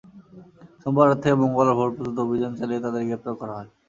সোমবার 0.81 1.05
রাত 1.07 1.19
থেকে 1.23 1.35
মঙ্গলবার 1.41 1.75
ভোর 1.79 1.89
পর্যন্ত 1.95 2.17
অভিযান 2.21 2.51
চালিয়ে 2.59 2.83
তাঁদের 2.83 3.03
গ্রেপ্তার 3.07 3.33
করা 3.41 3.53
হয়। 3.57 3.69